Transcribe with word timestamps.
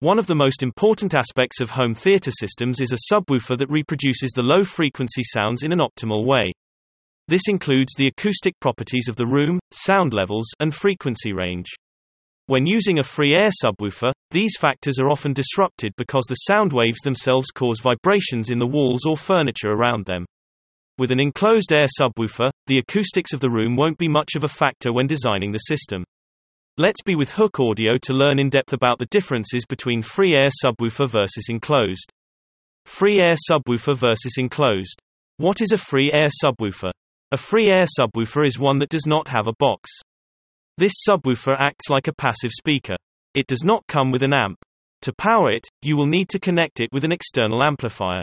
One 0.00 0.20
of 0.20 0.28
the 0.28 0.34
most 0.36 0.62
important 0.62 1.12
aspects 1.12 1.60
of 1.60 1.70
home 1.70 1.92
theater 1.92 2.30
systems 2.30 2.80
is 2.80 2.92
a 2.92 3.12
subwoofer 3.12 3.58
that 3.58 3.68
reproduces 3.68 4.30
the 4.30 4.44
low-frequency 4.44 5.22
sounds 5.24 5.64
in 5.64 5.72
an 5.72 5.80
optimal 5.80 6.24
way. 6.24 6.52
This 7.26 7.48
includes 7.48 7.94
the 7.96 8.06
acoustic 8.06 8.54
properties 8.60 9.08
of 9.08 9.16
the 9.16 9.26
room, 9.26 9.58
sound 9.72 10.14
levels, 10.14 10.46
and 10.60 10.72
frequency 10.72 11.32
range. 11.32 11.66
When 12.46 12.64
using 12.64 13.00
a 13.00 13.02
free 13.02 13.34
air 13.34 13.48
subwoofer, 13.60 14.12
these 14.30 14.56
factors 14.56 15.00
are 15.00 15.10
often 15.10 15.32
disrupted 15.32 15.92
because 15.96 16.26
the 16.28 16.46
sound 16.46 16.72
waves 16.72 17.00
themselves 17.00 17.50
cause 17.50 17.80
vibrations 17.80 18.50
in 18.50 18.60
the 18.60 18.68
walls 18.68 19.04
or 19.04 19.16
furniture 19.16 19.72
around 19.72 20.06
them. 20.06 20.26
With 20.96 21.10
an 21.10 21.18
enclosed 21.18 21.72
air 21.72 21.86
subwoofer, 22.00 22.50
the 22.68 22.78
acoustics 22.78 23.32
of 23.32 23.40
the 23.40 23.50
room 23.50 23.74
won't 23.74 23.98
be 23.98 24.06
much 24.06 24.36
of 24.36 24.44
a 24.44 24.48
factor 24.48 24.92
when 24.92 25.08
designing 25.08 25.50
the 25.50 25.58
system. 25.58 26.04
Let's 26.80 27.02
be 27.02 27.16
with 27.16 27.32
Hooke 27.32 27.58
Audio 27.58 27.98
to 28.02 28.12
learn 28.12 28.38
in 28.38 28.50
depth 28.50 28.72
about 28.72 29.00
the 29.00 29.06
differences 29.06 29.66
between 29.68 30.00
free 30.00 30.36
air 30.36 30.46
subwoofer 30.64 31.08
versus 31.08 31.48
enclosed. 31.48 32.12
Free 32.86 33.18
air 33.18 33.34
subwoofer 33.50 33.96
versus 33.96 34.34
enclosed. 34.38 35.02
What 35.38 35.60
is 35.60 35.72
a 35.72 35.76
free 35.76 36.12
air 36.14 36.28
subwoofer? 36.40 36.92
A 37.32 37.36
free 37.36 37.68
air 37.68 37.86
subwoofer 37.98 38.46
is 38.46 38.60
one 38.60 38.78
that 38.78 38.90
does 38.90 39.08
not 39.08 39.26
have 39.26 39.48
a 39.48 39.56
box. 39.58 39.90
This 40.76 40.92
subwoofer 41.04 41.56
acts 41.58 41.90
like 41.90 42.06
a 42.06 42.14
passive 42.14 42.52
speaker. 42.52 42.94
It 43.34 43.48
does 43.48 43.64
not 43.64 43.82
come 43.88 44.12
with 44.12 44.22
an 44.22 44.32
amp. 44.32 44.58
To 45.02 45.12
power 45.12 45.50
it, 45.50 45.66
you 45.82 45.96
will 45.96 46.06
need 46.06 46.28
to 46.28 46.38
connect 46.38 46.78
it 46.78 46.90
with 46.92 47.02
an 47.02 47.10
external 47.10 47.60
amplifier. 47.60 48.22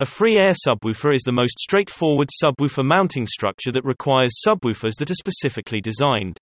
A 0.00 0.04
free 0.04 0.36
air 0.36 0.52
subwoofer 0.52 1.14
is 1.14 1.22
the 1.22 1.32
most 1.32 1.58
straightforward 1.58 2.28
subwoofer 2.44 2.84
mounting 2.84 3.26
structure 3.26 3.72
that 3.72 3.86
requires 3.86 4.42
subwoofers 4.46 4.96
that 4.98 5.10
are 5.10 5.14
specifically 5.14 5.80
designed. 5.80 6.38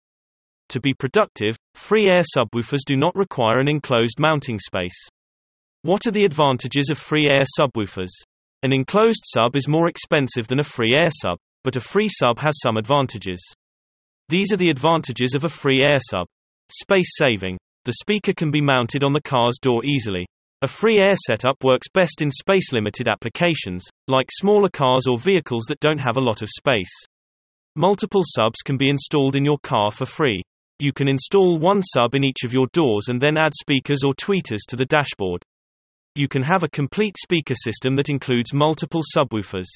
To 0.70 0.80
be 0.80 0.92
productive, 0.92 1.56
free 1.74 2.08
air 2.10 2.20
subwoofers 2.36 2.80
do 2.86 2.94
not 2.94 3.14
require 3.14 3.58
an 3.58 3.68
enclosed 3.68 4.20
mounting 4.20 4.58
space. 4.58 5.08
What 5.80 6.06
are 6.06 6.10
the 6.10 6.26
advantages 6.26 6.90
of 6.90 6.98
free 6.98 7.26
air 7.26 7.44
subwoofers? 7.58 8.10
An 8.62 8.74
enclosed 8.74 9.22
sub 9.24 9.56
is 9.56 9.66
more 9.66 9.88
expensive 9.88 10.46
than 10.46 10.60
a 10.60 10.64
free 10.64 10.94
air 10.94 11.08
sub, 11.10 11.38
but 11.64 11.76
a 11.76 11.80
free 11.80 12.08
sub 12.10 12.38
has 12.40 12.60
some 12.60 12.76
advantages. 12.76 13.40
These 14.28 14.52
are 14.52 14.58
the 14.58 14.68
advantages 14.68 15.34
of 15.34 15.44
a 15.44 15.48
free 15.48 15.82
air 15.82 15.98
sub. 16.10 16.26
Space 16.70 17.12
saving. 17.16 17.56
The 17.86 17.94
speaker 17.94 18.34
can 18.34 18.50
be 18.50 18.60
mounted 18.60 19.04
on 19.04 19.14
the 19.14 19.22
car's 19.22 19.56
door 19.62 19.82
easily. 19.86 20.26
A 20.60 20.68
free 20.68 20.98
air 20.98 21.14
setup 21.26 21.64
works 21.64 21.88
best 21.94 22.20
in 22.20 22.30
space-limited 22.30 23.08
applications, 23.08 23.84
like 24.06 24.28
smaller 24.30 24.68
cars 24.68 25.06
or 25.08 25.16
vehicles 25.16 25.64
that 25.68 25.80
don't 25.80 26.00
have 26.00 26.18
a 26.18 26.20
lot 26.20 26.42
of 26.42 26.50
space. 26.50 26.92
Multiple 27.74 28.22
subs 28.24 28.60
can 28.62 28.76
be 28.76 28.90
installed 28.90 29.34
in 29.34 29.46
your 29.46 29.58
car 29.62 29.90
for 29.90 30.04
free. 30.04 30.42
You 30.80 30.92
can 30.92 31.08
install 31.08 31.58
one 31.58 31.82
sub 31.82 32.14
in 32.14 32.22
each 32.22 32.44
of 32.44 32.52
your 32.52 32.68
doors 32.72 33.06
and 33.08 33.20
then 33.20 33.36
add 33.36 33.52
speakers 33.54 34.04
or 34.04 34.14
tweeters 34.14 34.60
to 34.68 34.76
the 34.76 34.84
dashboard. 34.84 35.42
You 36.14 36.28
can 36.28 36.42
have 36.44 36.62
a 36.62 36.68
complete 36.68 37.16
speaker 37.18 37.54
system 37.54 37.96
that 37.96 38.08
includes 38.08 38.54
multiple 38.54 39.02
subwoofers. 39.16 39.66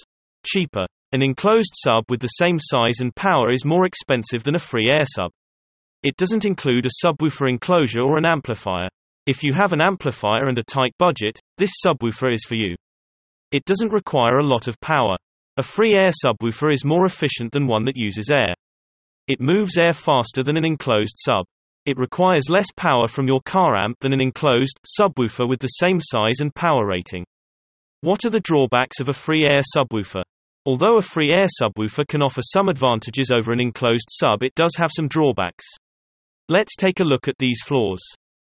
Cheaper. 0.47 0.86
An 1.12 1.22
enclosed 1.22 1.72
sub 1.75 2.05
with 2.09 2.20
the 2.20 2.28
same 2.28 2.59
size 2.61 3.00
and 3.00 3.14
power 3.17 3.53
is 3.53 3.64
more 3.64 3.84
expensive 3.84 4.44
than 4.44 4.55
a 4.55 4.61
free 4.61 4.89
air 4.89 5.05
sub. 5.05 5.33
It 6.05 6.17
doesn't 6.17 6.44
include 6.44 6.86
a 6.86 7.06
subwoofer 7.06 7.48
enclosure 7.48 8.03
or 8.03 8.16
an 8.16 8.27
amplifier. 8.27 8.89
If 9.27 9.42
you 9.42 9.55
have 9.55 9.72
an 9.72 9.83
amplifier 9.83 10.48
and 10.48 10.59
a 10.59 10.64
tight 10.64 10.94
budget, 10.98 11.39
this 11.59 11.72
subwoofer 11.84 12.33
is 12.33 12.44
for 12.44 12.55
you. 12.55 12.77
It 13.50 13.64
doesn't 13.64 13.92
require 13.92 14.39
a 14.39 14.47
lot 14.47 14.69
of 14.69 14.81
power. 14.81 15.16
A 15.56 15.62
free 15.62 15.94
air 15.94 16.11
subwoofer 16.25 16.72
is 16.72 16.84
more 16.84 17.06
efficient 17.06 17.53
than 17.53 17.66
one 17.66 17.84
that 17.84 17.97
uses 17.97 18.31
air. 18.33 18.55
It 19.28 19.41
moves 19.41 19.78
air 19.78 19.92
faster 19.92 20.42
than 20.42 20.56
an 20.56 20.65
enclosed 20.65 21.15
sub. 21.17 21.47
It 21.87 21.98
requires 21.98 22.48
less 22.48 22.69
power 22.77 23.09
from 23.09 23.27
your 23.27 23.41
car 23.41 23.77
amp 23.77 23.98
than 24.01 24.12
an 24.12 24.20
enclosed 24.20 24.78
subwoofer 25.01 25.48
with 25.48 25.61
the 25.61 25.69
same 25.69 26.01
size 26.01 26.41
and 26.41 26.55
power 26.55 26.87
rating. 26.87 27.25
What 28.00 28.25
are 28.25 28.31
the 28.31 28.41
drawbacks 28.41 29.00
of 29.00 29.09
a 29.09 29.12
free 29.12 29.45
air 29.45 29.61
subwoofer? 29.77 30.23
Although 30.67 30.97
a 30.97 31.03
free 31.03 31.31
air 31.31 31.47
subwoofer 31.61 32.06
can 32.06 32.23
offer 32.23 32.41
some 32.43 32.69
advantages 32.69 33.31
over 33.32 33.53
an 33.53 33.61
enclosed 33.61 34.09
sub, 34.11 34.43
it 34.43 34.55
does 34.55 34.75
have 34.77 34.91
some 34.94 35.09
drawbacks. 35.09 35.65
Let's 36.49 36.77
take 36.77 37.00
a 37.00 37.05
look 37.05 37.28
at 37.28 37.38
these 37.38 37.62
flaws. 37.65 38.03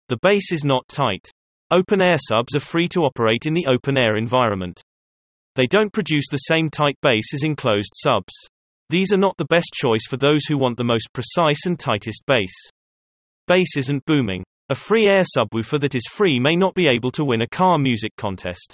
The 0.10 0.18
bass 0.22 0.52
is 0.52 0.66
not 0.66 0.88
tight. 0.88 1.30
Open 1.74 2.02
air 2.02 2.18
subs 2.18 2.56
are 2.56 2.60
free 2.60 2.88
to 2.90 3.02
operate 3.02 3.46
in 3.46 3.54
the 3.54 3.66
open 3.66 3.98
air 3.98 4.18
environment. 4.18 4.81
They 5.56 5.68
don't 5.68 5.94
produce 5.94 6.26
the 6.30 6.38
same 6.38 6.70
tight 6.70 6.98
bass 7.02 7.34
as 7.34 7.44
enclosed 7.44 7.92
subs. 7.94 8.34
These 8.91 9.13
are 9.13 9.18
not 9.18 9.38
the 9.38 9.46
best 9.46 9.69
choice 9.74 10.06
for 10.06 10.18
those 10.18 10.44
who 10.47 10.57
want 10.57 10.75
the 10.75 10.84
most 10.84 11.13
precise 11.13 11.66
and 11.66 11.79
tightest 11.79 12.24
bass. 12.28 12.52
Bass 13.47 13.78
isn't 13.78 14.03
booming. 14.03 14.44
A 14.68 14.75
free 14.75 15.07
air 15.07 15.22
subwoofer 15.22 15.79
that 15.79 15.96
is 15.96 16.09
free 16.12 16.41
may 16.41 16.57
not 16.57 16.75
be 16.75 16.90
able 16.90 17.09
to 17.12 17.24
win 17.24 17.41
a 17.41 17.47
car 17.47 17.78
music 17.78 18.12
contest. 18.18 18.74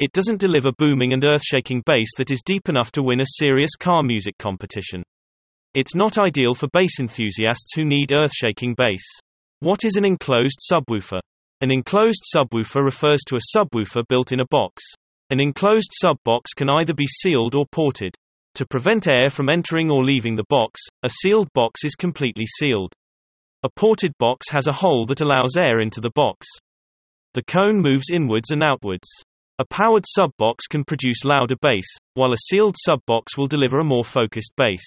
It 0.00 0.10
doesn't 0.10 0.40
deliver 0.40 0.72
booming 0.78 1.12
and 1.12 1.24
earth-shaking 1.24 1.84
bass 1.86 2.08
that 2.16 2.32
is 2.32 2.42
deep 2.44 2.68
enough 2.68 2.90
to 2.90 3.04
win 3.04 3.20
a 3.20 3.36
serious 3.38 3.76
car 3.76 4.02
music 4.02 4.36
competition. 4.36 5.04
It's 5.74 5.94
not 5.94 6.18
ideal 6.18 6.52
for 6.52 6.66
bass 6.72 6.98
enthusiasts 6.98 7.72
who 7.76 7.84
need 7.84 8.10
earth-shaking 8.12 8.74
bass. 8.74 9.04
What 9.60 9.84
is 9.84 9.94
an 9.94 10.04
enclosed 10.04 10.58
subwoofer? 10.72 11.20
An 11.60 11.70
enclosed 11.70 12.24
subwoofer 12.34 12.82
refers 12.82 13.20
to 13.28 13.36
a 13.36 13.56
subwoofer 13.56 14.02
built 14.08 14.32
in 14.32 14.40
a 14.40 14.46
box. 14.50 14.82
An 15.30 15.38
enclosed 15.38 15.92
subbox 16.04 16.46
can 16.56 16.68
either 16.68 16.94
be 16.94 17.06
sealed 17.06 17.54
or 17.54 17.64
ported. 17.70 18.12
To 18.56 18.64
prevent 18.64 19.06
air 19.06 19.28
from 19.28 19.50
entering 19.50 19.90
or 19.90 20.02
leaving 20.02 20.34
the 20.34 20.46
box, 20.48 20.80
a 21.02 21.10
sealed 21.10 21.52
box 21.52 21.84
is 21.84 21.94
completely 21.94 22.46
sealed. 22.58 22.90
A 23.62 23.68
ported 23.68 24.14
box 24.18 24.48
has 24.48 24.66
a 24.66 24.72
hole 24.72 25.04
that 25.08 25.20
allows 25.20 25.58
air 25.58 25.80
into 25.80 26.00
the 26.00 26.12
box. 26.14 26.46
The 27.34 27.42
cone 27.42 27.82
moves 27.82 28.06
inwards 28.10 28.52
and 28.52 28.62
outwards. 28.62 29.06
A 29.58 29.66
ported 29.66 30.06
subbox 30.18 30.60
can 30.70 30.84
produce 30.84 31.22
louder 31.22 31.56
bass, 31.60 31.84
while 32.14 32.32
a 32.32 32.38
sealed 32.48 32.76
subbox 32.88 33.36
will 33.36 33.46
deliver 33.46 33.78
a 33.78 33.84
more 33.84 34.04
focused 34.04 34.52
bass. 34.56 34.84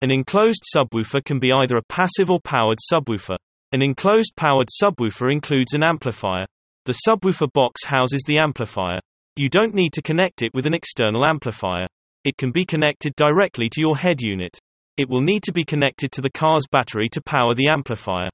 An 0.00 0.10
enclosed 0.10 0.64
subwoofer 0.74 1.24
can 1.24 1.38
be 1.38 1.52
either 1.52 1.76
a 1.76 1.84
passive 1.88 2.30
or 2.30 2.40
powered 2.40 2.78
subwoofer. 2.92 3.36
An 3.70 3.82
enclosed 3.82 4.32
powered 4.34 4.70
subwoofer 4.82 5.30
includes 5.30 5.74
an 5.74 5.84
amplifier. 5.84 6.46
The 6.86 6.98
subwoofer 7.08 7.52
box 7.52 7.84
houses 7.84 8.24
the 8.26 8.38
amplifier. 8.38 8.98
You 9.36 9.48
don't 9.48 9.72
need 9.72 9.92
to 9.92 10.02
connect 10.02 10.42
it 10.42 10.50
with 10.52 10.66
an 10.66 10.74
external 10.74 11.24
amplifier. 11.24 11.86
It 12.24 12.36
can 12.36 12.52
be 12.52 12.64
connected 12.64 13.14
directly 13.16 13.68
to 13.70 13.80
your 13.80 13.96
head 13.96 14.20
unit. 14.20 14.56
It 14.96 15.08
will 15.08 15.22
need 15.22 15.42
to 15.44 15.52
be 15.52 15.64
connected 15.64 16.12
to 16.12 16.20
the 16.20 16.30
car's 16.30 16.66
battery 16.70 17.08
to 17.10 17.22
power 17.22 17.54
the 17.54 17.68
amplifier. 17.68 18.28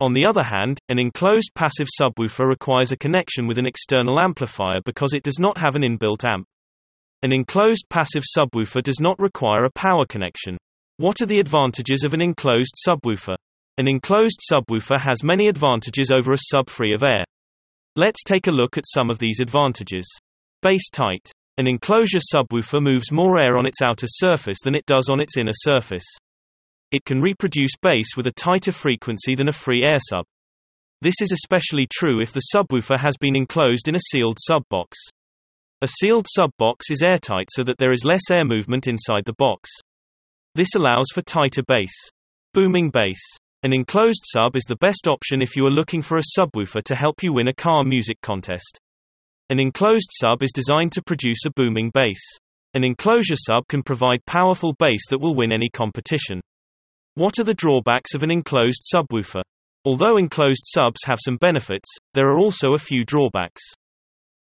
On 0.00 0.12
the 0.12 0.26
other 0.26 0.42
hand, 0.42 0.78
an 0.88 0.98
enclosed 0.98 1.52
passive 1.54 1.86
subwoofer 2.00 2.44
requires 2.44 2.90
a 2.90 2.96
connection 2.96 3.46
with 3.46 3.58
an 3.58 3.66
external 3.66 4.18
amplifier 4.18 4.80
because 4.84 5.14
it 5.14 5.22
does 5.22 5.38
not 5.38 5.58
have 5.58 5.76
an 5.76 5.82
inbuilt 5.82 6.24
amp. 6.24 6.46
An 7.22 7.32
enclosed 7.32 7.84
passive 7.88 8.24
subwoofer 8.36 8.82
does 8.82 8.98
not 9.00 9.16
require 9.20 9.64
a 9.64 9.70
power 9.70 10.04
connection. 10.04 10.56
What 10.96 11.20
are 11.20 11.26
the 11.26 11.38
advantages 11.38 12.04
of 12.04 12.14
an 12.14 12.20
enclosed 12.20 12.74
subwoofer? 12.88 13.36
An 13.78 13.86
enclosed 13.86 14.40
subwoofer 14.52 14.98
has 15.00 15.22
many 15.22 15.46
advantages 15.46 16.10
over 16.12 16.32
a 16.32 16.38
sub 16.50 16.68
free 16.68 16.92
of 16.92 17.04
air. 17.04 17.24
Let's 17.94 18.24
take 18.24 18.48
a 18.48 18.50
look 18.50 18.76
at 18.76 18.88
some 18.92 19.08
of 19.08 19.20
these 19.20 19.38
advantages. 19.40 20.08
Bass 20.62 20.90
tight. 20.90 21.30
An 21.58 21.66
enclosure 21.66 22.18
subwoofer 22.34 22.82
moves 22.82 23.12
more 23.12 23.38
air 23.38 23.58
on 23.58 23.66
its 23.66 23.82
outer 23.82 24.06
surface 24.06 24.58
than 24.64 24.74
it 24.74 24.86
does 24.86 25.10
on 25.10 25.20
its 25.20 25.36
inner 25.36 25.52
surface. 25.52 26.06
It 26.90 27.04
can 27.04 27.20
reproduce 27.20 27.72
bass 27.82 28.16
with 28.16 28.26
a 28.26 28.32
tighter 28.32 28.72
frequency 28.72 29.34
than 29.34 29.48
a 29.48 29.52
free 29.52 29.82
air 29.82 29.98
sub. 30.10 30.24
This 31.02 31.20
is 31.20 31.30
especially 31.30 31.86
true 31.92 32.20
if 32.20 32.32
the 32.32 32.44
subwoofer 32.54 32.98
has 32.98 33.16
been 33.20 33.36
enclosed 33.36 33.88
in 33.88 33.94
a 33.94 34.06
sealed 34.10 34.38
subbox. 34.50 34.92
A 35.82 35.88
sealed 35.88 36.26
subbox 36.38 36.90
is 36.90 37.02
airtight 37.02 37.48
so 37.50 37.62
that 37.64 37.76
there 37.78 37.92
is 37.92 38.04
less 38.04 38.30
air 38.30 38.44
movement 38.44 38.86
inside 38.86 39.24
the 39.26 39.34
box. 39.34 39.68
This 40.54 40.74
allows 40.74 41.06
for 41.12 41.22
tighter 41.22 41.62
bass. 41.66 41.92
Booming 42.54 42.88
bass. 42.88 43.20
An 43.62 43.72
enclosed 43.74 44.22
sub 44.24 44.56
is 44.56 44.64
the 44.68 44.76
best 44.76 45.06
option 45.06 45.42
if 45.42 45.54
you 45.54 45.66
are 45.66 45.70
looking 45.70 46.00
for 46.00 46.16
a 46.16 46.38
subwoofer 46.38 46.82
to 46.84 46.94
help 46.94 47.22
you 47.22 47.32
win 47.34 47.48
a 47.48 47.54
car 47.54 47.84
music 47.84 48.20
contest. 48.22 48.80
An 49.50 49.60
enclosed 49.60 50.10
sub 50.10 50.42
is 50.42 50.52
designed 50.52 50.92
to 50.92 51.02
produce 51.02 51.44
a 51.46 51.50
booming 51.50 51.90
bass. 51.92 52.20
An 52.74 52.84
enclosure 52.84 53.36
sub 53.36 53.68
can 53.68 53.82
provide 53.82 54.24
powerful 54.26 54.74
bass 54.78 55.08
that 55.10 55.20
will 55.20 55.34
win 55.34 55.52
any 55.52 55.68
competition. 55.68 56.40
What 57.14 57.38
are 57.38 57.44
the 57.44 57.52
drawbacks 57.52 58.14
of 58.14 58.22
an 58.22 58.30
enclosed 58.30 58.82
subwoofer? 58.94 59.42
Although 59.84 60.16
enclosed 60.16 60.62
subs 60.64 61.00
have 61.04 61.18
some 61.20 61.36
benefits, 61.36 61.88
there 62.14 62.28
are 62.28 62.38
also 62.38 62.72
a 62.72 62.78
few 62.78 63.04
drawbacks. 63.04 63.62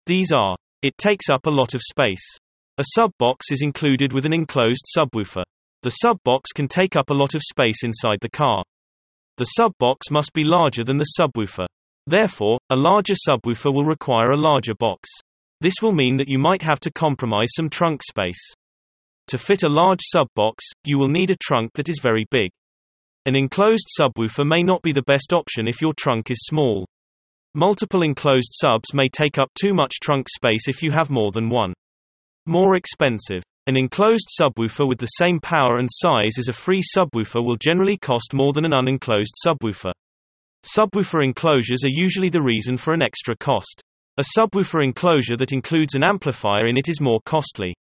These 0.07 0.33
are 0.33 0.57
it 0.83 0.97
takes 0.97 1.29
up 1.29 1.47
a 1.47 1.51
lot 1.51 1.75
of 1.75 1.81
space. 1.83 2.25
A 2.79 2.85
sub 2.95 3.11
box 3.19 3.47
is 3.51 3.63
included 3.63 4.13
with 4.13 4.25
an 4.25 4.33
enclosed 4.33 4.85
subwoofer. 4.97 5.43
The 5.83 5.91
sub 5.91 6.19
box 6.25 6.53
can 6.53 6.69
take 6.69 6.95
up 6.95 7.11
a 7.11 7.15
lot 7.15 7.35
of 7.35 7.43
space 7.43 7.85
inside 7.85 8.19
the 8.21 8.31
car. 8.31 8.63
The 9.39 9.45
sub 9.45 9.73
box 9.79 10.11
must 10.11 10.33
be 10.33 10.45
larger 10.45 10.85
than 10.85 10.99
the 10.99 11.17
subwoofer. 11.19 11.67
Therefore, 12.11 12.59
a 12.71 12.75
larger 12.75 13.15
subwoofer 13.15 13.73
will 13.73 13.85
require 13.85 14.33
a 14.33 14.37
larger 14.37 14.75
box. 14.75 15.09
This 15.61 15.77
will 15.81 15.93
mean 15.93 16.17
that 16.17 16.29
you 16.29 16.41
might 16.41 16.61
have 16.63 16.81
to 16.81 16.91
compromise 16.91 17.51
some 17.55 17.71
trunk 17.71 18.03
space. 18.03 18.43
To 19.29 19.39
fit 19.39 19.63
a 19.63 19.69
large 19.69 20.01
subbox, 20.13 20.57
you 20.85 20.99
will 20.99 21.07
need 21.07 21.31
a 21.31 21.37
trunk 21.37 21.71
that 21.75 21.89
is 21.89 22.01
very 22.03 22.27
big. 22.33 22.51
An 23.27 23.37
enclosed 23.37 23.87
subwoofer 23.97 24.45
may 24.45 24.65
not 24.65 24.83
be 24.83 24.91
the 24.91 25.05
best 25.07 25.33
option 25.33 25.69
if 25.69 25.81
your 25.81 25.93
trunk 25.97 26.33
is 26.33 26.41
small. 26.43 26.85
Multiple 27.55 28.03
enclosed 28.03 28.51
subs 28.55 28.93
may 28.93 29.09
take 29.09 29.39
up 29.39 29.53
too 29.55 29.73
much 29.73 30.01
trunk 30.03 30.29
space 30.29 30.67
if 30.67 30.83
you 30.83 30.91
have 30.91 31.11
more 31.11 31.31
than 31.31 31.49
one. 31.49 31.73
More 32.45 32.75
expensive. 32.75 33.45
An 33.69 33.77
enclosed 33.77 34.27
subwoofer 34.41 34.89
with 34.89 34.99
the 34.99 35.07
same 35.07 35.39
power 35.39 35.79
and 35.79 35.89
size 35.89 36.39
as 36.41 36.49
a 36.49 36.53
free 36.53 36.83
subwoofer 36.83 37.47
will 37.47 37.57
generally 37.57 37.97
cost 37.97 38.35
more 38.35 38.53
than 38.53 38.65
an 38.65 38.73
unenclosed 38.73 39.35
subwoofer. 39.47 39.93
Subwoofer 40.65 41.25
enclosures 41.25 41.85
are 41.85 41.91
usually 41.91 42.29
the 42.29 42.43
reason 42.43 42.77
for 42.77 42.93
an 42.93 43.01
extra 43.01 43.35
cost. 43.35 43.83
A 44.19 44.25
subwoofer 44.37 44.85
enclosure 44.85 45.37
that 45.39 45.55
includes 45.55 45.95
an 45.95 46.05
amplifier 46.05 46.67
in 46.67 46.77
it 46.77 46.87
is 46.87 47.01
more 47.01 47.21
costly. 47.25 47.75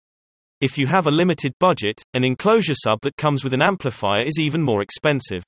If 0.62 0.78
you 0.78 0.86
have 0.86 1.08
a 1.08 1.12
limited 1.12 1.54
budget, 1.60 2.04
an 2.14 2.24
enclosure 2.24 2.76
sub 2.76 3.00
that 3.02 3.18
comes 3.18 3.44
with 3.44 3.54
an 3.54 3.64
amplifier 3.64 4.24
is 4.24 4.40
even 4.40 4.62
more 4.62 4.84
expensive. 4.84 5.42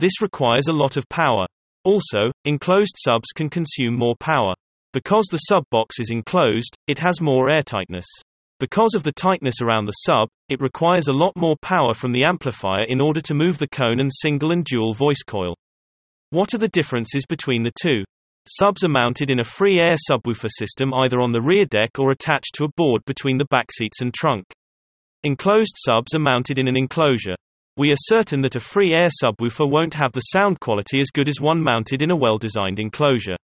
This 0.00 0.22
requires 0.22 0.68
a 0.68 0.72
lot 0.72 0.96
of 0.96 1.06
power. 1.10 1.44
Also, 1.84 2.30
enclosed 2.46 2.94
subs 3.04 3.32
can 3.34 3.50
consume 3.50 3.94
more 3.94 4.16
power. 4.18 4.54
Because 4.94 5.26
the 5.30 5.38
sub 5.38 5.64
box 5.70 6.00
is 6.00 6.10
enclosed, 6.10 6.74
it 6.86 6.98
has 6.98 7.20
more 7.20 7.48
airtightness. 7.48 8.06
Because 8.60 8.94
of 8.94 9.02
the 9.02 9.12
tightness 9.12 9.60
around 9.60 9.84
the 9.84 9.92
sub, 10.06 10.30
it 10.48 10.62
requires 10.62 11.08
a 11.08 11.12
lot 11.12 11.32
more 11.36 11.56
power 11.60 11.92
from 11.92 12.12
the 12.12 12.24
amplifier 12.24 12.84
in 12.84 13.02
order 13.02 13.20
to 13.20 13.34
move 13.34 13.58
the 13.58 13.68
cone 13.68 14.00
and 14.00 14.10
single 14.10 14.52
and 14.52 14.64
dual 14.64 14.94
voice 14.94 15.22
coil. 15.22 15.54
What 16.30 16.54
are 16.54 16.58
the 16.58 16.68
differences 16.68 17.24
between 17.28 17.62
the 17.62 17.72
two? 17.80 18.02
Subs 18.48 18.82
are 18.84 18.88
mounted 18.88 19.30
in 19.30 19.38
a 19.38 19.44
free 19.44 19.78
air 19.80 19.94
subwoofer 20.10 20.50
system 20.50 20.92
either 20.92 21.20
on 21.20 21.30
the 21.32 21.40
rear 21.40 21.64
deck 21.64 21.98
or 21.98 22.10
attached 22.10 22.54
to 22.54 22.64
a 22.64 22.72
board 22.76 23.04
between 23.06 23.38
the 23.38 23.46
back 23.46 23.70
seats 23.72 24.00
and 24.00 24.12
trunk. 24.12 24.44
Enclosed 25.22 25.74
subs 25.76 26.14
are 26.14 26.20
mounted 26.20 26.58
in 26.58 26.66
an 26.66 26.76
enclosure. 26.76 27.36
We 27.76 27.90
are 27.92 27.96
certain 27.96 28.40
that 28.40 28.56
a 28.56 28.60
free 28.60 28.92
air 28.92 29.08
subwoofer 29.22 29.70
won't 29.70 29.94
have 29.94 30.12
the 30.12 30.20
sound 30.20 30.58
quality 30.60 30.98
as 30.98 31.10
good 31.14 31.28
as 31.28 31.40
one 31.40 31.62
mounted 31.62 32.02
in 32.02 32.10
a 32.10 32.16
well-designed 32.16 32.80
enclosure. 32.80 33.36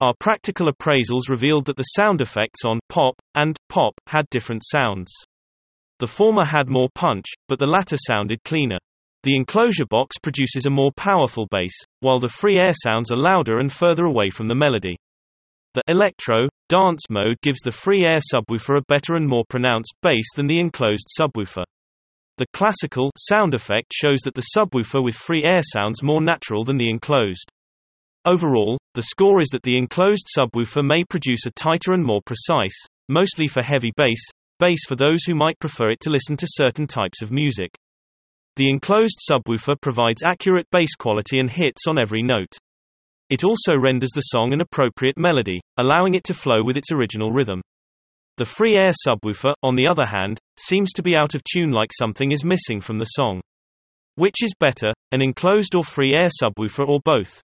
Our 0.00 0.14
practical 0.18 0.70
appraisals 0.70 1.28
revealed 1.28 1.66
that 1.66 1.76
the 1.76 1.82
sound 1.82 2.20
effects 2.20 2.60
on 2.64 2.80
pop 2.88 3.14
and 3.34 3.56
pop 3.68 3.94
had 4.06 4.28
different 4.30 4.62
sounds. 4.64 5.10
The 5.98 6.06
former 6.06 6.44
had 6.44 6.68
more 6.68 6.88
punch, 6.94 7.26
but 7.48 7.58
the 7.58 7.66
latter 7.66 7.96
sounded 7.96 8.44
cleaner. 8.44 8.78
The 9.26 9.34
enclosure 9.34 9.86
box 9.86 10.18
produces 10.22 10.66
a 10.66 10.70
more 10.70 10.92
powerful 10.92 11.48
bass, 11.50 11.74
while 11.98 12.20
the 12.20 12.28
free 12.28 12.58
air 12.58 12.70
sounds 12.72 13.10
are 13.10 13.16
louder 13.16 13.58
and 13.58 13.72
further 13.72 14.04
away 14.04 14.30
from 14.30 14.46
the 14.46 14.54
melody. 14.54 14.96
The 15.74 15.82
electro 15.88 16.46
dance 16.68 17.00
mode 17.10 17.36
gives 17.42 17.58
the 17.58 17.72
free 17.72 18.04
air 18.04 18.18
subwoofer 18.32 18.78
a 18.78 18.84
better 18.86 19.16
and 19.16 19.26
more 19.26 19.42
pronounced 19.48 19.96
bass 20.00 20.26
than 20.36 20.46
the 20.46 20.60
enclosed 20.60 21.08
subwoofer. 21.20 21.64
The 22.36 22.46
classical 22.52 23.10
sound 23.18 23.52
effect 23.52 23.92
shows 23.92 24.20
that 24.20 24.36
the 24.36 24.46
subwoofer 24.56 25.02
with 25.02 25.16
free 25.16 25.42
air 25.42 25.60
sounds 25.60 26.04
more 26.04 26.20
natural 26.20 26.62
than 26.62 26.76
the 26.78 26.88
enclosed. 26.88 27.50
Overall, 28.26 28.78
the 28.94 29.02
score 29.02 29.40
is 29.40 29.48
that 29.48 29.64
the 29.64 29.76
enclosed 29.76 30.28
subwoofer 30.38 30.86
may 30.86 31.02
produce 31.02 31.46
a 31.46 31.50
tighter 31.50 31.94
and 31.94 32.04
more 32.04 32.22
precise, 32.24 32.78
mostly 33.08 33.48
for 33.48 33.62
heavy 33.62 33.90
bass, 33.96 34.22
bass 34.60 34.86
for 34.86 34.94
those 34.94 35.24
who 35.24 35.34
might 35.34 35.58
prefer 35.58 35.90
it 35.90 35.98
to 36.02 36.10
listen 36.10 36.36
to 36.36 36.46
certain 36.48 36.86
types 36.86 37.22
of 37.22 37.32
music. 37.32 37.76
The 38.56 38.70
enclosed 38.70 39.20
subwoofer 39.30 39.78
provides 39.82 40.22
accurate 40.24 40.66
bass 40.72 40.94
quality 40.94 41.38
and 41.38 41.50
hits 41.50 41.82
on 41.86 41.98
every 41.98 42.22
note. 42.22 42.56
It 43.28 43.44
also 43.44 43.76
renders 43.76 44.12
the 44.14 44.22
song 44.22 44.54
an 44.54 44.62
appropriate 44.62 45.18
melody, 45.18 45.60
allowing 45.76 46.14
it 46.14 46.24
to 46.24 46.34
flow 46.34 46.62
with 46.64 46.78
its 46.78 46.90
original 46.90 47.32
rhythm. 47.32 47.60
The 48.38 48.46
free 48.46 48.76
air 48.76 48.92
subwoofer, 49.06 49.52
on 49.62 49.76
the 49.76 49.86
other 49.86 50.06
hand, 50.06 50.38
seems 50.56 50.92
to 50.94 51.02
be 51.02 51.14
out 51.14 51.34
of 51.34 51.42
tune 51.44 51.70
like 51.70 51.90
something 51.92 52.32
is 52.32 52.44
missing 52.44 52.80
from 52.80 52.98
the 52.98 53.04
song. 53.04 53.42
Which 54.14 54.42
is 54.42 54.54
better, 54.58 54.94
an 55.12 55.20
enclosed 55.20 55.74
or 55.74 55.84
free 55.84 56.14
air 56.14 56.28
subwoofer 56.42 56.88
or 56.88 57.00
both? 57.04 57.42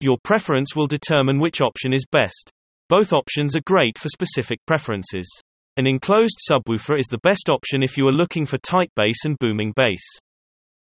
Your 0.00 0.16
preference 0.22 0.74
will 0.74 0.86
determine 0.86 1.38
which 1.38 1.60
option 1.60 1.92
is 1.92 2.06
best. 2.10 2.50
Both 2.88 3.12
options 3.12 3.56
are 3.56 3.62
great 3.66 3.98
for 3.98 4.08
specific 4.08 4.58
preferences. 4.66 5.28
An 5.76 5.86
enclosed 5.86 6.38
subwoofer 6.50 6.98
is 6.98 7.08
the 7.08 7.20
best 7.22 7.50
option 7.50 7.82
if 7.82 7.98
you 7.98 8.08
are 8.08 8.12
looking 8.12 8.46
for 8.46 8.56
tight 8.58 8.90
bass 8.96 9.26
and 9.26 9.38
booming 9.38 9.74
bass. 9.76 10.00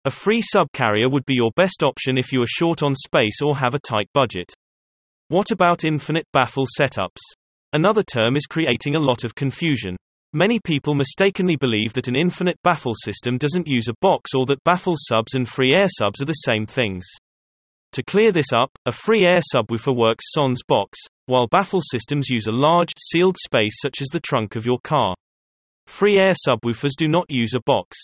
A 0.05 0.11
free 0.11 0.41
subcarrier 0.41 1.09
would 1.09 1.25
be 1.25 1.35
your 1.35 1.51
best 1.55 1.81
option 1.81 2.17
if 2.17 2.33
you 2.33 2.41
are 2.41 2.47
short 2.47 2.83
on 2.83 2.93
space 2.93 3.41
or 3.41 3.55
have 3.55 3.73
a 3.73 3.79
tight 3.79 4.09
budget. 4.13 4.51
What 5.29 5.51
about 5.51 5.85
infinite 5.85 6.27
baffle 6.33 6.65
setups? 6.77 7.21
Another 7.71 8.03
term 8.03 8.35
is 8.35 8.45
creating 8.45 8.95
a 8.95 8.99
lot 8.99 9.23
of 9.23 9.33
confusion. 9.33 9.95
Many 10.33 10.59
people 10.59 10.93
mistakenly 10.93 11.55
believe 11.55 11.93
that 11.93 12.09
an 12.09 12.17
infinite 12.17 12.57
baffle 12.63 12.95
system 12.95 13.37
doesn't 13.37 13.67
use 13.67 13.87
a 13.87 13.95
box 14.01 14.31
or 14.35 14.45
that 14.47 14.63
baffle 14.65 14.95
subs 14.97 15.35
and 15.35 15.47
free 15.47 15.73
air 15.73 15.87
subs 15.87 16.21
are 16.21 16.25
the 16.25 16.33
same 16.33 16.65
things. 16.65 17.05
To 17.93 18.03
clear 18.03 18.33
this 18.33 18.51
up, 18.51 18.71
a 18.85 18.91
free 18.91 19.25
air 19.25 19.39
subwoofer 19.55 19.95
works 19.95 20.25
sans 20.33 20.59
box, 20.67 20.99
while 21.27 21.47
baffle 21.47 21.81
systems 21.81 22.27
use 22.27 22.47
a 22.47 22.51
large, 22.51 22.91
sealed 22.99 23.37
space 23.37 23.75
such 23.81 24.01
as 24.01 24.09
the 24.09 24.19
trunk 24.19 24.57
of 24.57 24.65
your 24.65 24.79
car. 24.83 25.15
Free 25.87 26.17
air 26.17 26.33
subwoofers 26.45 26.91
do 26.97 27.07
not 27.07 27.25
use 27.29 27.53
a 27.53 27.61
box. 27.65 27.97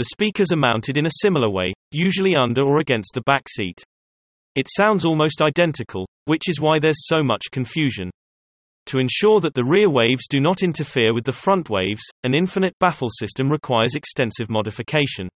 The 0.00 0.14
speakers 0.14 0.50
are 0.50 0.56
mounted 0.56 0.96
in 0.96 1.04
a 1.04 1.20
similar 1.20 1.50
way, 1.50 1.74
usually 1.90 2.34
under 2.34 2.62
or 2.62 2.78
against 2.80 3.12
the 3.12 3.20
back 3.26 3.46
seat. 3.50 3.84
It 4.56 4.66
sounds 4.66 5.04
almost 5.04 5.42
identical, 5.42 6.08
which 6.24 6.48
is 6.48 6.58
why 6.58 6.78
there's 6.78 7.06
so 7.06 7.22
much 7.22 7.50
confusion. 7.52 8.10
To 8.86 8.98
ensure 8.98 9.40
that 9.40 9.52
the 9.52 9.62
rear 9.62 9.90
waves 9.90 10.26
do 10.26 10.40
not 10.40 10.62
interfere 10.62 11.12
with 11.12 11.24
the 11.24 11.32
front 11.32 11.68
waves, 11.68 12.00
an 12.24 12.34
infinite 12.34 12.72
baffle 12.80 13.10
system 13.10 13.50
requires 13.50 13.94
extensive 13.94 14.48
modification. 14.48 15.28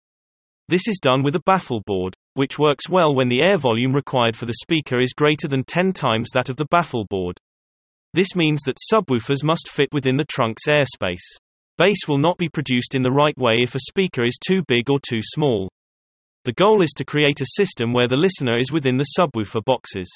This 0.69 0.88
is 0.88 0.98
done 1.01 1.24
with 1.24 1.36
a 1.36 1.44
baffle 1.45 1.81
board, 1.86 2.13
which 2.36 2.57
works 2.57 2.88
well 2.88 3.13
when 3.13 3.27
the 3.27 3.42
air 3.42 3.57
volume 3.57 3.92
required 3.92 4.38
for 4.38 4.45
the 4.45 4.60
speaker 4.62 5.01
is 5.01 5.12
greater 5.12 5.50
than 5.50 5.65
10 5.65 5.92
times 5.92 6.30
that 6.33 6.48
of 6.48 6.56
the 6.56 6.68
baffle 6.71 7.06
board. 7.10 7.36
This 8.13 8.33
means 8.33 8.62
that 8.62 8.77
subwoofers 8.89 9.44
must 9.44 9.68
fit 9.68 9.89
within 9.92 10.15
the 10.15 10.24
trunk's 10.24 10.68
airspace. 10.69 11.36
Bass 11.78 12.08
will 12.08 12.20
not 12.20 12.38
be 12.38 12.50
produced 12.50 12.94
in 12.94 13.02
the 13.02 13.12
right 13.12 13.38
way 13.38 13.56
if 13.62 13.74
a 13.74 13.80
speaker 13.88 14.24
is 14.24 14.38
too 14.46 14.64
big 14.68 14.92
or 14.92 15.00
too 15.00 15.22
small. 15.22 15.70
The 16.46 16.54
goal 16.54 16.84
is 16.84 16.92
to 16.98 17.06
create 17.06 17.42
a 17.42 17.56
system 17.56 17.94
where 17.94 18.08
the 18.08 18.16
listener 18.16 18.60
is 18.60 18.72
within 18.72 18.98
the 18.98 19.16
subwoofer 19.18 19.64
boxes. 19.66 20.08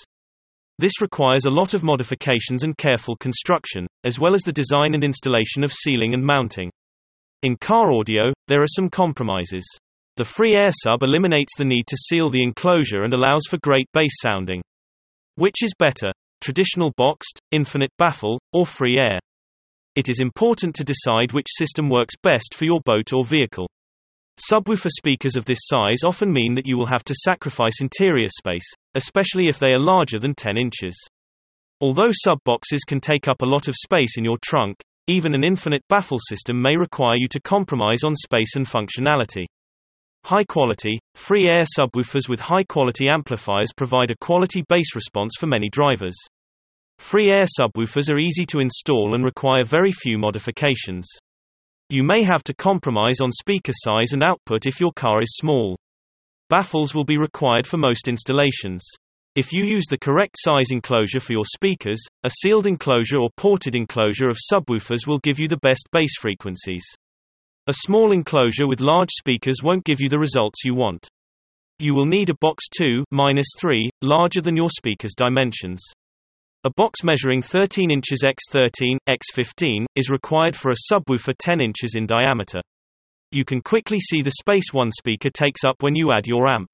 This 0.77 1.01
requires 1.01 1.45
a 1.45 1.51
lot 1.51 1.74
of 1.74 1.83
modifications 1.83 2.63
and 2.63 2.77
careful 2.77 3.15
construction, 3.15 3.88
as 4.04 4.19
well 4.19 4.36
as 4.36 4.42
the 4.42 4.51
design 4.51 4.94
and 4.94 5.04
installation 5.04 5.63
of 5.63 5.74
sealing 5.74 6.13
and 6.13 6.24
mounting. 6.24 6.69
In 7.42 7.57
car 7.57 7.92
audio, 7.92 8.33
there 8.48 8.62
are 8.62 8.68
some 8.68 8.89
compromises. 8.89 9.65
The 10.18 10.25
free 10.25 10.56
air 10.56 10.69
sub 10.71 11.01
eliminates 11.01 11.54
the 11.57 11.65
need 11.65 11.86
to 11.88 11.98
seal 11.98 12.30
the 12.30 12.44
enclosure 12.44 13.04
and 13.04 13.13
allows 13.13 13.44
for 13.50 13.57
great 13.63 13.88
bass 13.94 14.12
sounding. 14.21 14.62
Which 15.36 15.63
is 15.63 15.74
better, 15.80 16.12
traditional 16.42 16.94
boxed, 16.98 17.39
infinite 17.51 17.92
baffle, 17.98 18.39
or 18.54 18.66
free 18.68 18.99
air? 18.99 19.19
It 19.97 20.09
is 20.09 20.19
important 20.19 20.75
to 20.75 20.83
decide 20.83 21.33
which 21.33 21.47
system 21.49 21.89
works 21.89 22.13
best 22.21 22.54
for 22.54 22.66
your 22.66 22.80
boat 22.85 23.13
or 23.13 23.25
vehicle. 23.25 23.68
Subwoofer 24.39 24.92
speakers 24.92 25.35
of 25.35 25.45
this 25.45 25.57
size 25.63 26.04
often 26.06 26.31
mean 26.31 26.54
that 26.54 26.68
you 26.68 26.77
will 26.77 26.85
have 26.85 27.04
to 27.06 27.16
sacrifice 27.25 27.81
interior 27.81 28.27
space, 28.30 28.71
especially 28.94 29.47
if 29.47 29.57
they 29.57 29.73
are 29.73 29.80
larger 29.80 30.19
than 30.19 30.35
10 30.35 30.56
inches. 30.56 30.95
Although 31.81 32.11
subboxes 32.11 32.85
can 32.85 32.99
take 32.99 33.27
up 33.27 33.42
a 33.42 33.47
lot 33.47 33.68
of 33.68 33.73
space 33.73 34.19
in 34.19 34.23
your 34.23 34.37
trunk, 34.45 34.77
even 35.07 35.33
an 35.33 35.44
infinite 35.44 35.81
baffle 35.89 36.19
system 36.19 36.61
may 36.61 36.77
require 36.77 37.16
you 37.18 37.27
to 37.30 37.42
compromise 37.42 38.04
on 38.06 38.16
space 38.16 38.56
and 38.56 38.68
functionality. 38.68 39.45
High 40.25 40.44
quality, 40.44 40.99
free 41.16 41.47
air 41.47 41.63
subwoofers 41.75 42.30
with 42.30 42.39
high 42.39 42.66
quality 42.66 43.09
amplifiers 43.09 43.73
provide 43.75 44.11
a 44.11 44.18
quality 44.21 44.63
bass 44.69 44.94
response 44.94 45.33
for 45.39 45.47
many 45.47 45.69
drivers. 45.69 46.16
Free 46.99 47.30
air 47.30 47.45
subwoofers 47.59 48.11
are 48.11 48.19
easy 48.19 48.45
to 48.47 48.59
install 48.59 49.16
and 49.16 49.23
require 49.23 49.63
very 49.63 49.92
few 49.92 50.18
modifications. 50.18 51.07
You 51.89 52.04
may 52.04 52.23
have 52.23 52.44
to 52.44 52.54
compromise 52.54 53.21
on 53.21 53.31
speaker 53.31 53.71
size 53.73 54.11
and 54.11 54.21
output 54.21 54.66
if 54.66 54.81
your 54.81 54.92
car 54.94 55.21
is 55.21 55.37
small. 55.37 55.77
Baffles 56.49 56.94
will 56.94 57.06
be 57.06 57.18
required 57.18 57.66
for 57.66 57.77
most 57.77 58.07
installations. 58.07 58.85
If 59.35 59.54
you 59.54 59.63
use 59.63 59.85
the 59.89 59.97
correct 59.97 60.35
size 60.37 60.71
enclosure 60.71 61.19
for 61.19 61.31
your 61.31 61.45
speakers, 61.45 62.04
a 62.23 62.31
sealed 62.42 62.68
enclosure 62.68 63.19
or 63.19 63.30
ported 63.37 63.75
enclosure 63.75 64.30
of 64.30 64.39
subwoofers 64.51 65.06
will 65.06 65.19
give 65.19 65.39
you 65.39 65.47
the 65.47 65.57
best 65.57 65.87
bass 65.92 66.18
frequencies. 66.19 66.83
A 67.68 67.73
small 67.73 68.11
enclosure 68.11 68.68
with 68.68 68.81
large 68.81 69.11
speakers 69.11 69.61
won't 69.63 69.85
give 69.85 70.01
you 70.01 70.09
the 70.09 70.19
results 70.19 70.66
you 70.66 70.73
want. 70.73 71.07
You 71.80 71.94
will 71.94 72.06
need 72.06 72.30
a 72.30 72.37
box 72.42 72.66
2 72.77 73.06
minus 73.11 73.47
3, 73.59 73.89
larger 74.01 74.42
than 74.42 74.57
your 74.57 74.69
speaker's 74.69 75.13
dimensions. 75.16 75.83
A 76.64 76.71
box 76.71 77.04
measuring 77.04 77.44
13 77.44 77.92
inches 77.92 78.23
x 78.26 78.42
13, 78.49 78.97
x 79.06 79.28
15, 79.31 79.85
is 79.95 80.09
required 80.09 80.56
for 80.56 80.71
a 80.71 80.92
subwoofer 80.92 81.35
10 81.37 81.61
inches 81.61 81.94
in 81.94 82.07
diameter. 82.07 82.61
You 83.31 83.45
can 83.45 83.61
quickly 83.61 83.99
see 83.99 84.23
the 84.23 84.31
space 84.31 84.73
one 84.73 84.90
speaker 84.92 85.30
takes 85.30 85.64
up 85.64 85.76
when 85.83 85.95
you 85.95 86.11
add 86.11 86.26
your 86.26 86.47
amp. 86.47 86.69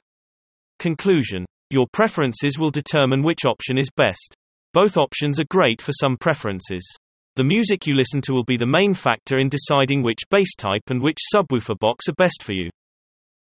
Conclusion. 0.80 1.46
Your 1.70 1.86
preferences 1.92 2.58
will 2.58 2.72
determine 2.72 3.24
which 3.24 3.44
option 3.46 3.78
is 3.78 3.90
best. 3.98 4.34
Both 4.74 4.96
options 4.96 5.42
are 5.42 5.46
great 5.50 5.82
for 5.82 5.92
some 5.92 6.16
preferences. 6.16 6.88
The 7.36 7.44
music 7.44 7.86
you 7.86 7.94
listen 7.94 8.22
to 8.22 8.32
will 8.32 8.46
be 8.46 8.58
the 8.58 8.66
main 8.66 8.94
factor 8.94 9.38
in 9.38 9.50
deciding 9.50 10.02
which 10.02 10.30
bass 10.32 10.56
type 10.58 10.92
and 10.92 11.02
which 11.02 11.18
subwoofer 11.36 11.78
box 11.78 12.08
are 12.08 12.16
best 12.18 12.42
for 12.42 12.54
you. 12.54 12.70